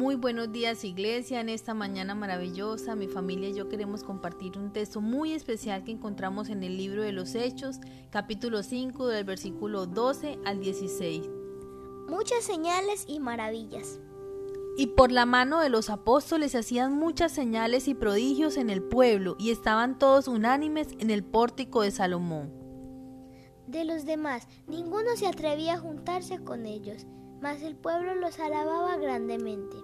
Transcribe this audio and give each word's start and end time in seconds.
Muy 0.00 0.14
buenos 0.14 0.50
días 0.50 0.82
iglesia, 0.84 1.42
en 1.42 1.50
esta 1.50 1.74
mañana 1.74 2.14
maravillosa 2.14 2.96
mi 2.96 3.06
familia 3.06 3.50
y 3.50 3.54
yo 3.54 3.68
queremos 3.68 4.02
compartir 4.02 4.56
un 4.56 4.72
texto 4.72 5.02
muy 5.02 5.34
especial 5.34 5.84
que 5.84 5.92
encontramos 5.92 6.48
en 6.48 6.62
el 6.62 6.78
libro 6.78 7.02
de 7.02 7.12
los 7.12 7.34
Hechos, 7.34 7.80
capítulo 8.08 8.62
5 8.62 9.08
del 9.08 9.24
versículo 9.24 9.84
12 9.84 10.38
al 10.46 10.58
16. 10.58 11.28
Muchas 12.08 12.42
señales 12.42 13.04
y 13.08 13.20
maravillas. 13.20 14.00
Y 14.78 14.86
por 14.86 15.12
la 15.12 15.26
mano 15.26 15.60
de 15.60 15.68
los 15.68 15.90
apóstoles 15.90 16.52
se 16.52 16.58
hacían 16.60 16.94
muchas 16.94 17.30
señales 17.30 17.86
y 17.86 17.92
prodigios 17.92 18.56
en 18.56 18.70
el 18.70 18.82
pueblo 18.82 19.36
y 19.38 19.50
estaban 19.50 19.98
todos 19.98 20.28
unánimes 20.28 20.88
en 20.98 21.10
el 21.10 21.22
pórtico 21.22 21.82
de 21.82 21.90
Salomón. 21.90 22.50
De 23.66 23.84
los 23.84 24.06
demás, 24.06 24.48
ninguno 24.66 25.14
se 25.16 25.26
atrevía 25.26 25.74
a 25.74 25.78
juntarse 25.78 26.42
con 26.42 26.64
ellos 26.64 27.06
mas 27.40 27.62
el 27.62 27.76
pueblo 27.76 28.14
los 28.14 28.38
alababa 28.38 28.96
grandemente. 28.96 29.76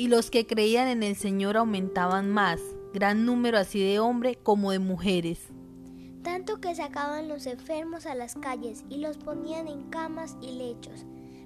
Y 0.00 0.08
los 0.08 0.30
que 0.30 0.46
creían 0.46 0.88
en 0.88 1.02
el 1.02 1.14
Señor 1.14 1.58
aumentaban 1.58 2.30
más, 2.30 2.58
gran 2.94 3.26
número 3.26 3.58
así 3.58 3.84
de 3.84 3.98
hombres 4.00 4.38
como 4.42 4.70
de 4.72 4.78
mujeres. 4.78 5.48
Tanto 6.22 6.58
que 6.58 6.74
sacaban 6.74 7.28
los 7.28 7.44
enfermos 7.44 8.06
a 8.06 8.14
las 8.14 8.34
calles 8.34 8.82
y 8.88 8.96
los 8.96 9.18
ponían 9.18 9.68
en 9.68 9.90
camas 9.90 10.38
y 10.40 10.52
lechos, 10.52 11.04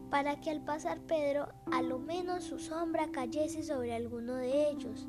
para 0.09 0.41
que 0.41 0.51
al 0.51 0.65
pasar 0.65 1.01
Pedro 1.01 1.49
a 1.73 1.83
lo 1.83 1.99
menos 1.99 2.45
su 2.45 2.61
sombra 2.61 3.11
cayese 3.11 3.65
sobre 3.65 3.93
alguno 3.93 4.37
de 4.37 4.71
ellos. 4.71 5.09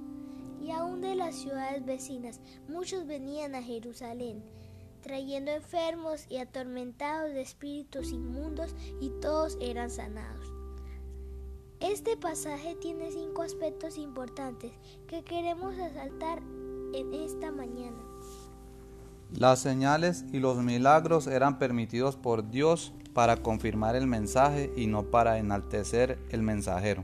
Y 0.59 0.71
aún 0.71 1.01
de 1.01 1.13
las 1.13 1.35
ciudades 1.35 1.85
vecinas 1.85 2.41
muchos 2.67 3.05
venían 3.05 3.53
a 3.53 3.61
Jerusalén 3.61 4.43
trayendo 5.01 5.51
enfermos 5.51 6.25
y 6.29 6.37
atormentados 6.37 7.31
de 7.31 7.41
espíritus 7.41 8.09
inmundos, 8.09 8.73
y 8.99 9.11
todos 9.21 9.55
eran 9.61 9.91
sanados. 9.91 10.54
Este 11.81 12.15
pasaje 12.15 12.75
tiene 12.75 13.11
cinco 13.11 13.41
aspectos 13.41 13.97
importantes 13.97 14.71
que 15.07 15.23
queremos 15.23 15.75
resaltar 15.75 16.41
en 16.93 17.13
esta 17.13 17.51
mañana. 17.51 17.97
Las 19.33 19.59
señales 19.59 20.23
y 20.31 20.39
los 20.39 20.57
milagros 20.57 21.27
eran 21.27 21.59
permitidos 21.59 22.15
por 22.15 22.49
Dios 22.49 22.93
para 23.13 23.37
confirmar 23.37 23.97
el 23.97 24.07
mensaje 24.07 24.71
y 24.77 24.87
no 24.87 25.03
para 25.03 25.37
enaltecer 25.37 26.17
el 26.29 26.41
mensajero. 26.43 27.03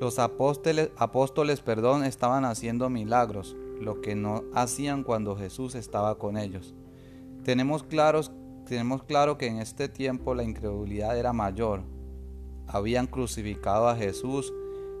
Los 0.00 0.18
apóstoles, 0.18 0.90
apóstoles 0.96 1.60
perdón, 1.60 2.04
estaban 2.04 2.44
haciendo 2.44 2.90
milagros, 2.90 3.56
lo 3.80 4.00
que 4.00 4.16
no 4.16 4.42
hacían 4.54 5.04
cuando 5.04 5.36
Jesús 5.36 5.76
estaba 5.76 6.18
con 6.18 6.36
ellos. 6.36 6.74
Tenemos, 7.44 7.84
claros, 7.84 8.32
tenemos 8.66 9.04
claro 9.04 9.38
que 9.38 9.46
en 9.46 9.58
este 9.58 9.88
tiempo 9.88 10.34
la 10.34 10.42
incredulidad 10.42 11.16
era 11.16 11.32
mayor. 11.32 11.82
Habían 12.76 13.06
crucificado 13.06 13.88
a 13.88 13.96
Jesús, 13.96 14.52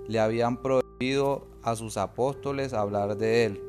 le 0.08 0.18
habían 0.18 0.62
prohibido 0.62 1.46
a 1.62 1.76
sus 1.76 1.98
apóstoles 1.98 2.72
hablar 2.72 3.18
de 3.18 3.44
él. 3.44 3.62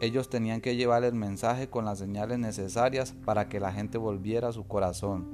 Ellos 0.00 0.30
tenían 0.30 0.62
que 0.62 0.74
llevar 0.74 1.04
el 1.04 1.12
mensaje 1.12 1.68
con 1.68 1.84
las 1.84 1.98
señales 1.98 2.38
necesarias 2.38 3.14
para 3.26 3.50
que 3.50 3.60
la 3.60 3.74
gente 3.74 3.98
volviera 3.98 4.48
a 4.48 4.52
su 4.52 4.66
corazón. 4.66 5.26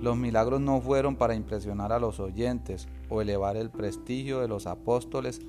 Los 0.00 0.16
milagros 0.16 0.60
no 0.60 0.80
fueron 0.80 1.16
para 1.16 1.34
impresionar 1.34 1.92
a 1.92 1.98
los 1.98 2.20
oyentes 2.20 2.86
o 3.08 3.20
elevar 3.20 3.56
el 3.56 3.70
prestigio 3.70 4.38
de 4.38 4.46
los 4.46 4.68
apóstoles 4.68 5.40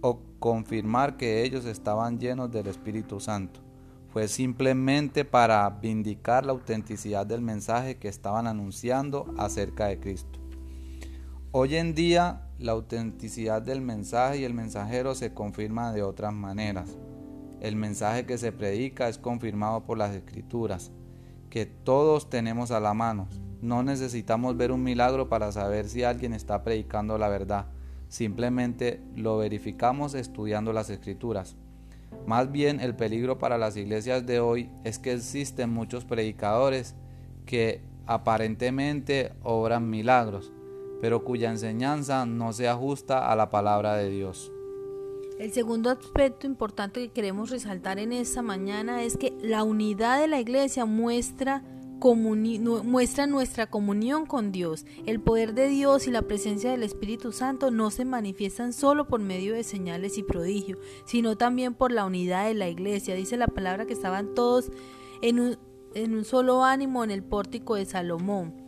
o 0.00 0.20
confirmar 0.38 1.18
que 1.18 1.44
ellos 1.44 1.66
estaban 1.66 2.18
llenos 2.18 2.50
del 2.50 2.68
Espíritu 2.68 3.20
Santo. 3.20 3.60
Fue 4.08 4.26
simplemente 4.26 5.26
para 5.26 5.68
vindicar 5.68 6.46
la 6.46 6.52
autenticidad 6.52 7.26
del 7.26 7.42
mensaje 7.42 7.98
que 7.98 8.08
estaban 8.08 8.46
anunciando 8.46 9.34
acerca 9.36 9.88
de 9.88 10.00
Cristo. 10.00 10.45
Hoy 11.58 11.76
en 11.76 11.94
día 11.94 12.42
la 12.58 12.72
autenticidad 12.72 13.62
del 13.62 13.80
mensaje 13.80 14.40
y 14.40 14.44
el 14.44 14.52
mensajero 14.52 15.14
se 15.14 15.32
confirma 15.32 15.90
de 15.90 16.02
otras 16.02 16.34
maneras. 16.34 16.98
El 17.62 17.76
mensaje 17.76 18.26
que 18.26 18.36
se 18.36 18.52
predica 18.52 19.08
es 19.08 19.16
confirmado 19.16 19.82
por 19.86 19.96
las 19.96 20.14
escrituras, 20.14 20.92
que 21.48 21.64
todos 21.64 22.28
tenemos 22.28 22.72
a 22.72 22.80
la 22.80 22.92
mano. 22.92 23.26
No 23.62 23.82
necesitamos 23.82 24.58
ver 24.58 24.70
un 24.70 24.82
milagro 24.82 25.30
para 25.30 25.50
saber 25.50 25.88
si 25.88 26.02
alguien 26.02 26.34
está 26.34 26.62
predicando 26.62 27.16
la 27.16 27.30
verdad. 27.30 27.68
Simplemente 28.10 29.00
lo 29.14 29.38
verificamos 29.38 30.12
estudiando 30.12 30.74
las 30.74 30.90
escrituras. 30.90 31.56
Más 32.26 32.52
bien 32.52 32.80
el 32.80 32.94
peligro 32.94 33.38
para 33.38 33.56
las 33.56 33.78
iglesias 33.78 34.26
de 34.26 34.40
hoy 34.40 34.68
es 34.84 34.98
que 34.98 35.14
existen 35.14 35.70
muchos 35.70 36.04
predicadores 36.04 36.94
que 37.46 37.80
aparentemente 38.04 39.32
obran 39.42 39.88
milagros, 39.88 40.52
pero 41.00 41.24
cuya 41.24 41.50
enseñanza 41.50 42.26
no 42.26 42.52
se 42.52 42.68
ajusta 42.68 43.30
a 43.30 43.36
la 43.36 43.50
palabra 43.50 43.96
de 43.96 44.10
Dios. 44.10 44.52
El 45.38 45.52
segundo 45.52 45.90
aspecto 45.90 46.46
importante 46.46 47.00
que 47.00 47.12
queremos 47.12 47.50
resaltar 47.50 47.98
en 47.98 48.12
esta 48.12 48.40
mañana 48.40 49.02
es 49.02 49.18
que 49.18 49.34
la 49.42 49.64
unidad 49.64 50.18
de 50.18 50.28
la 50.28 50.40
iglesia 50.40 50.86
muestra 50.86 51.62
muestra 52.84 53.26
nuestra 53.26 53.68
comunión 53.68 54.26
con 54.26 54.52
Dios. 54.52 54.84
El 55.06 55.20
poder 55.20 55.54
de 55.54 55.68
Dios 55.68 56.06
y 56.06 56.10
la 56.10 56.22
presencia 56.22 56.70
del 56.70 56.82
Espíritu 56.82 57.32
Santo 57.32 57.70
no 57.70 57.90
se 57.90 58.04
manifiestan 58.04 58.72
solo 58.72 59.08
por 59.08 59.20
medio 59.20 59.54
de 59.54 59.64
señales 59.64 60.18
y 60.18 60.22
prodigios, 60.22 60.78
sino 61.06 61.36
también 61.36 61.74
por 61.74 61.92
la 61.92 62.04
unidad 62.04 62.46
de 62.46 62.54
la 62.54 62.68
iglesia. 62.68 63.14
Dice 63.14 63.36
la 63.36 63.48
palabra 63.48 63.86
que 63.86 63.94
estaban 63.94 64.34
todos 64.34 64.70
en 65.22 65.40
un, 65.40 65.58
en 65.94 66.14
un 66.14 66.24
solo 66.24 66.64
ánimo 66.64 67.02
en 67.02 67.10
el 67.10 67.22
pórtico 67.22 67.74
de 67.76 67.86
Salomón. 67.86 68.65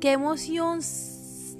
Qué 0.00 0.12
emoción 0.12 0.80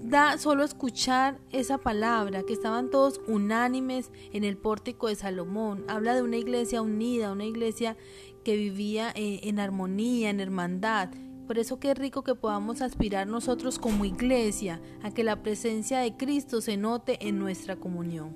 da 0.04 0.36
solo 0.36 0.64
escuchar 0.64 1.38
esa 1.50 1.78
palabra, 1.78 2.42
que 2.42 2.52
estaban 2.52 2.90
todos 2.90 3.20
unánimes 3.26 4.10
en 4.32 4.44
el 4.44 4.56
pórtico 4.56 5.08
de 5.08 5.16
Salomón. 5.16 5.84
Habla 5.88 6.14
de 6.14 6.22
una 6.22 6.36
iglesia 6.36 6.82
unida, 6.82 7.32
una 7.32 7.46
iglesia 7.46 7.96
que 8.44 8.56
vivía 8.56 9.10
eh, 9.14 9.40
en 9.44 9.58
armonía, 9.58 10.30
en 10.30 10.40
hermandad. 10.40 11.10
Por 11.46 11.58
eso 11.58 11.80
qué 11.80 11.94
rico 11.94 12.22
que 12.22 12.34
podamos 12.34 12.82
aspirar 12.82 13.26
nosotros 13.26 13.78
como 13.78 14.04
iglesia 14.04 14.80
a 15.02 15.10
que 15.10 15.24
la 15.24 15.42
presencia 15.42 16.00
de 16.00 16.16
Cristo 16.16 16.60
se 16.60 16.76
note 16.76 17.26
en 17.26 17.38
nuestra 17.38 17.76
comunión. 17.76 18.34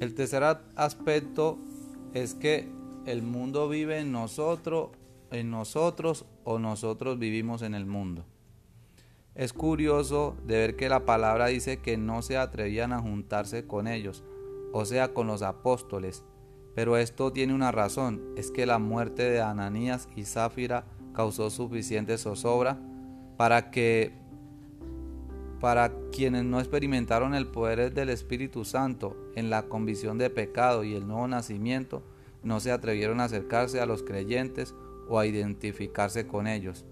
El 0.00 0.14
tercer 0.14 0.42
aspecto 0.76 1.58
es 2.12 2.34
que 2.34 2.68
el 3.06 3.22
mundo 3.22 3.68
vive 3.68 3.98
en 3.98 4.12
nosotros, 4.12 4.90
en 5.30 5.50
nosotros 5.50 6.24
o 6.44 6.58
nosotros 6.58 7.18
vivimos 7.18 7.62
en 7.62 7.74
el 7.74 7.86
mundo. 7.86 8.24
Es 9.34 9.52
curioso 9.52 10.36
de 10.46 10.58
ver 10.58 10.76
que 10.76 10.88
la 10.88 11.04
palabra 11.04 11.46
dice 11.46 11.78
que 11.78 11.96
no 11.96 12.22
se 12.22 12.36
atrevían 12.36 12.92
a 12.92 13.00
juntarse 13.00 13.66
con 13.66 13.88
ellos, 13.88 14.22
o 14.72 14.84
sea, 14.84 15.12
con 15.12 15.26
los 15.26 15.42
apóstoles, 15.42 16.24
pero 16.76 16.96
esto 16.96 17.32
tiene 17.32 17.52
una 17.52 17.72
razón, 17.72 18.22
es 18.36 18.52
que 18.52 18.64
la 18.64 18.78
muerte 18.78 19.24
de 19.24 19.40
Ananías 19.40 20.08
y 20.14 20.24
Zafira 20.24 20.84
causó 21.14 21.50
suficiente 21.50 22.16
zozobra 22.16 22.78
para 23.36 23.72
que 23.72 24.12
para 25.58 25.92
quienes 26.12 26.44
no 26.44 26.60
experimentaron 26.60 27.34
el 27.34 27.46
poder 27.46 27.92
del 27.92 28.10
Espíritu 28.10 28.64
Santo 28.64 29.16
en 29.34 29.50
la 29.50 29.62
convicción 29.62 30.18
de 30.18 30.30
pecado 30.30 30.84
y 30.84 30.94
el 30.94 31.08
nuevo 31.08 31.26
nacimiento, 31.26 32.02
no 32.42 32.60
se 32.60 32.70
atrevieron 32.70 33.20
a 33.20 33.24
acercarse 33.24 33.80
a 33.80 33.86
los 33.86 34.02
creyentes 34.02 34.74
o 35.08 35.18
a 35.18 35.26
identificarse 35.26 36.26
con 36.26 36.46
ellos. 36.46 36.84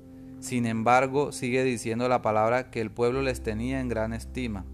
Sin 0.43 0.67
embargo, 0.67 1.31
sigue 1.31 1.63
diciendo 1.63 2.09
la 2.09 2.21
palabra 2.21 2.73
que 2.73 2.81
el 2.81 2.91
pueblo 2.91 3.23
les 3.23 3.45
tenía 3.45 3.81
en 3.81 3.89
gran 3.89 4.13
estima. 4.13 4.65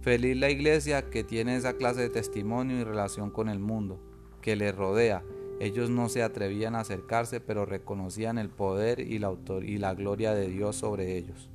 Feliz 0.00 0.36
la 0.36 0.50
iglesia 0.50 1.08
que 1.08 1.22
tiene 1.22 1.54
esa 1.54 1.74
clase 1.74 2.00
de 2.00 2.08
testimonio 2.08 2.80
y 2.80 2.82
relación 2.82 3.30
con 3.30 3.48
el 3.48 3.60
mundo 3.60 4.00
que 4.42 4.56
le 4.56 4.72
rodea. 4.72 5.22
Ellos 5.60 5.88
no 5.88 6.08
se 6.08 6.24
atrevían 6.24 6.74
a 6.74 6.80
acercarse, 6.80 7.40
pero 7.40 7.64
reconocían 7.64 8.38
el 8.38 8.48
poder 8.50 8.98
y 8.98 9.20
la, 9.20 9.36
y 9.62 9.78
la 9.78 9.94
gloria 9.94 10.34
de 10.34 10.48
Dios 10.48 10.74
sobre 10.74 11.16
ellos. 11.16 11.48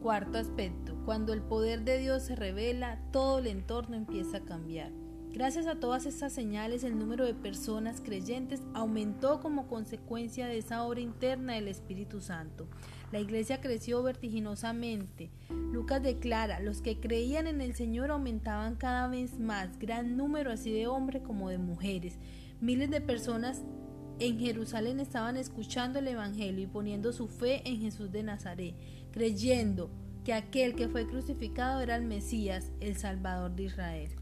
Cuarto 0.00 0.38
aspecto, 0.38 0.96
cuando 1.04 1.34
el 1.34 1.42
poder 1.42 1.82
de 1.82 1.98
Dios 1.98 2.22
se 2.22 2.34
revela, 2.34 2.98
todo 3.12 3.40
el 3.40 3.46
entorno 3.46 3.94
empieza 3.94 4.38
a 4.38 4.44
cambiar. 4.44 5.01
Gracias 5.32 5.66
a 5.66 5.76
todas 5.76 6.04
estas 6.04 6.30
señales, 6.34 6.84
el 6.84 6.98
número 6.98 7.24
de 7.24 7.32
personas 7.32 8.02
creyentes 8.02 8.60
aumentó 8.74 9.40
como 9.40 9.66
consecuencia 9.66 10.46
de 10.46 10.58
esa 10.58 10.84
obra 10.84 11.00
interna 11.00 11.54
del 11.54 11.68
Espíritu 11.68 12.20
Santo. 12.20 12.68
La 13.12 13.18
iglesia 13.18 13.62
creció 13.62 14.02
vertiginosamente. 14.02 15.30
Lucas 15.72 16.02
declara, 16.02 16.60
los 16.60 16.82
que 16.82 17.00
creían 17.00 17.46
en 17.46 17.62
el 17.62 17.74
Señor 17.74 18.10
aumentaban 18.10 18.76
cada 18.76 19.08
vez 19.08 19.38
más, 19.38 19.78
gran 19.78 20.18
número 20.18 20.52
así 20.52 20.70
de 20.70 20.86
hombres 20.86 21.22
como 21.22 21.48
de 21.48 21.56
mujeres. 21.56 22.18
Miles 22.60 22.90
de 22.90 23.00
personas 23.00 23.62
en 24.18 24.38
Jerusalén 24.38 25.00
estaban 25.00 25.38
escuchando 25.38 25.98
el 25.98 26.08
Evangelio 26.08 26.64
y 26.64 26.66
poniendo 26.66 27.10
su 27.14 27.28
fe 27.28 27.62
en 27.64 27.80
Jesús 27.80 28.12
de 28.12 28.22
Nazaret, 28.22 28.74
creyendo 29.12 29.90
que 30.24 30.34
aquel 30.34 30.74
que 30.74 30.88
fue 30.88 31.06
crucificado 31.06 31.80
era 31.80 31.96
el 31.96 32.04
Mesías, 32.04 32.70
el 32.80 32.98
Salvador 32.98 33.56
de 33.56 33.64
Israel. 33.64 34.21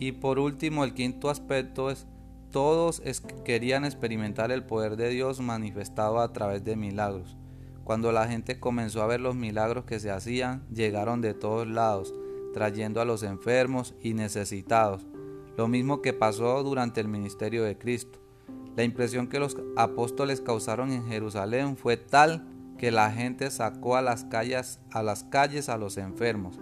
Y 0.00 0.12
por 0.12 0.38
último, 0.38 0.82
el 0.82 0.94
quinto 0.94 1.28
aspecto 1.28 1.90
es, 1.90 2.06
todos 2.50 3.02
querían 3.44 3.84
experimentar 3.84 4.50
el 4.50 4.64
poder 4.64 4.96
de 4.96 5.10
Dios 5.10 5.40
manifestado 5.40 6.20
a 6.20 6.32
través 6.32 6.64
de 6.64 6.74
milagros. 6.74 7.36
Cuando 7.84 8.10
la 8.10 8.26
gente 8.26 8.58
comenzó 8.58 9.02
a 9.02 9.06
ver 9.06 9.20
los 9.20 9.36
milagros 9.36 9.84
que 9.84 10.00
se 10.00 10.10
hacían, 10.10 10.66
llegaron 10.72 11.20
de 11.20 11.34
todos 11.34 11.68
lados, 11.68 12.14
trayendo 12.54 13.02
a 13.02 13.04
los 13.04 13.22
enfermos 13.22 13.94
y 14.00 14.14
necesitados, 14.14 15.06
lo 15.58 15.68
mismo 15.68 16.00
que 16.00 16.14
pasó 16.14 16.62
durante 16.62 17.02
el 17.02 17.08
ministerio 17.08 17.62
de 17.62 17.76
Cristo. 17.76 18.20
La 18.76 18.84
impresión 18.84 19.28
que 19.28 19.38
los 19.38 19.58
apóstoles 19.76 20.40
causaron 20.40 20.92
en 20.92 21.06
Jerusalén 21.08 21.76
fue 21.76 21.98
tal 21.98 22.48
que 22.78 22.90
la 22.90 23.12
gente 23.12 23.50
sacó 23.50 23.96
a 23.96 24.02
las 24.02 24.24
calles 24.24 24.80
a 24.92 25.02
las 25.02 25.24
calles 25.24 25.68
a 25.68 25.76
los 25.76 25.98
enfermos 25.98 26.58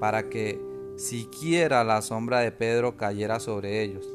para 0.00 0.28
que 0.28 0.69
siquiera 1.00 1.82
la 1.82 2.02
sombra 2.02 2.40
de 2.40 2.52
Pedro 2.52 2.98
cayera 2.98 3.40
sobre 3.40 3.82
ellos. 3.82 4.06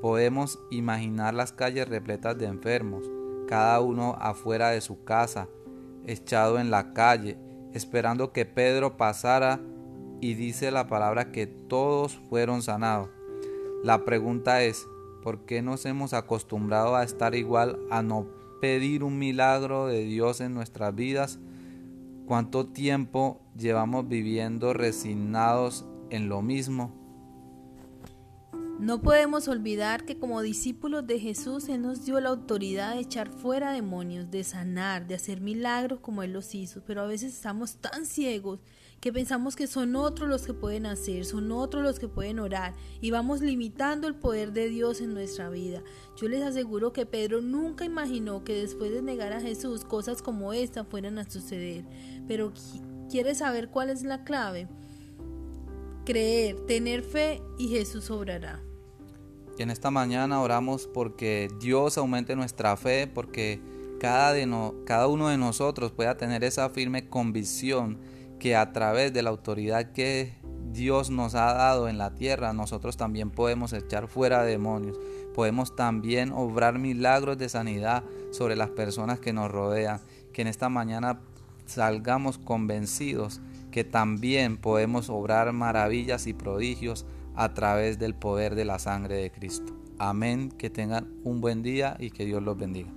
Podemos 0.00 0.58
imaginar 0.70 1.34
las 1.34 1.52
calles 1.52 1.86
repletas 1.86 2.38
de 2.38 2.46
enfermos, 2.46 3.04
cada 3.46 3.78
uno 3.82 4.16
afuera 4.18 4.70
de 4.70 4.80
su 4.80 5.04
casa, 5.04 5.48
echado 6.06 6.58
en 6.58 6.70
la 6.70 6.94
calle, 6.94 7.36
esperando 7.74 8.32
que 8.32 8.46
Pedro 8.46 8.96
pasara 8.96 9.60
y 10.22 10.32
dice 10.32 10.70
la 10.70 10.88
palabra 10.88 11.30
que 11.30 11.46
todos 11.46 12.18
fueron 12.30 12.62
sanados. 12.62 13.10
La 13.82 14.06
pregunta 14.06 14.62
es, 14.62 14.86
¿por 15.22 15.44
qué 15.44 15.60
nos 15.60 15.84
hemos 15.84 16.14
acostumbrado 16.14 16.96
a 16.96 17.04
estar 17.04 17.34
igual, 17.34 17.78
a 17.90 18.02
no 18.02 18.26
pedir 18.62 19.04
un 19.04 19.18
milagro 19.18 19.88
de 19.88 20.04
Dios 20.04 20.40
en 20.40 20.54
nuestras 20.54 20.94
vidas? 20.94 21.38
¿Cuánto 22.26 22.64
tiempo 22.64 23.42
llevamos 23.58 24.08
viviendo 24.08 24.72
resignados 24.72 25.84
en 26.10 26.28
lo 26.28 26.42
mismo? 26.42 27.04
No 28.78 29.00
podemos 29.00 29.46
olvidar 29.46 30.04
que 30.04 30.18
como 30.18 30.42
discípulos 30.42 31.06
de 31.06 31.20
Jesús 31.20 31.68
Él 31.68 31.82
nos 31.82 32.04
dio 32.04 32.20
la 32.20 32.30
autoridad 32.30 32.94
de 32.94 33.00
echar 33.00 33.30
fuera 33.30 33.72
demonios, 33.72 34.30
de 34.32 34.42
sanar, 34.42 35.06
de 35.06 35.14
hacer 35.14 35.40
milagros 35.40 36.00
como 36.00 36.24
Él 36.24 36.32
los 36.32 36.54
hizo, 36.54 36.82
pero 36.84 37.02
a 37.02 37.06
veces 37.06 37.34
estamos 37.34 37.76
tan 37.76 38.04
ciegos 38.04 38.58
que 39.00 39.12
pensamos 39.12 39.54
que 39.54 39.68
son 39.68 39.94
otros 39.94 40.28
los 40.28 40.44
que 40.44 40.54
pueden 40.54 40.86
hacer, 40.86 41.24
son 41.24 41.52
otros 41.52 41.84
los 41.84 41.98
que 42.00 42.08
pueden 42.08 42.40
orar 42.40 42.74
y 43.00 43.12
vamos 43.12 43.42
limitando 43.42 44.08
el 44.08 44.16
poder 44.16 44.52
de 44.52 44.68
Dios 44.68 45.00
en 45.00 45.14
nuestra 45.14 45.50
vida. 45.50 45.82
Yo 46.16 46.28
les 46.28 46.42
aseguro 46.42 46.92
que 46.92 47.06
Pedro 47.06 47.42
nunca 47.42 47.84
imaginó 47.84 48.42
que 48.42 48.54
después 48.54 48.92
de 48.92 49.02
negar 49.02 49.32
a 49.32 49.40
Jesús 49.40 49.84
cosas 49.84 50.20
como 50.20 50.52
esta 50.52 50.84
fueran 50.84 51.18
a 51.18 51.30
suceder, 51.30 51.84
pero 52.26 52.52
¿quiere 53.08 53.34
saber 53.36 53.68
cuál 53.68 53.90
es 53.90 54.02
la 54.02 54.24
clave? 54.24 54.68
Creer, 56.04 56.60
tener 56.66 57.02
fe 57.02 57.42
y 57.58 57.68
Jesús 57.68 58.10
obrará. 58.10 58.62
Y 59.58 59.62
en 59.62 59.70
esta 59.70 59.90
mañana 59.90 60.40
oramos 60.40 60.86
porque 60.86 61.48
Dios 61.60 61.96
aumente 61.96 62.34
nuestra 62.34 62.76
fe, 62.76 63.06
porque 63.06 63.60
cada, 64.00 64.32
de 64.32 64.48
cada 64.84 65.06
uno 65.06 65.28
de 65.28 65.38
nosotros 65.38 65.92
pueda 65.92 66.16
tener 66.16 66.44
esa 66.44 66.68
firme 66.70 67.08
convicción 67.08 67.98
que 68.38 68.56
a 68.56 68.72
través 68.72 69.12
de 69.12 69.22
la 69.22 69.30
autoridad 69.30 69.92
que 69.92 70.34
Dios 70.72 71.08
nos 71.10 71.36
ha 71.36 71.54
dado 71.54 71.88
en 71.88 71.98
la 71.98 72.14
tierra, 72.14 72.52
nosotros 72.52 72.96
también 72.96 73.30
podemos 73.30 73.72
echar 73.72 74.08
fuera 74.08 74.42
demonios, 74.42 74.98
podemos 75.34 75.76
también 75.76 76.32
obrar 76.32 76.78
milagros 76.78 77.38
de 77.38 77.48
sanidad 77.48 78.02
sobre 78.32 78.56
las 78.56 78.70
personas 78.70 79.20
que 79.20 79.32
nos 79.32 79.50
rodean, 79.50 80.00
que 80.32 80.42
en 80.42 80.48
esta 80.48 80.68
mañana 80.68 81.20
salgamos 81.64 82.38
convencidos 82.38 83.40
que 83.74 83.82
también 83.82 84.56
podemos 84.56 85.10
obrar 85.10 85.52
maravillas 85.52 86.28
y 86.28 86.32
prodigios 86.32 87.06
a 87.34 87.54
través 87.54 87.98
del 87.98 88.14
poder 88.14 88.54
de 88.54 88.64
la 88.64 88.78
sangre 88.78 89.16
de 89.16 89.32
Cristo. 89.32 89.76
Amén, 89.98 90.52
que 90.52 90.70
tengan 90.70 91.12
un 91.24 91.40
buen 91.40 91.64
día 91.64 91.96
y 91.98 92.12
que 92.12 92.24
Dios 92.24 92.40
los 92.40 92.56
bendiga. 92.56 92.92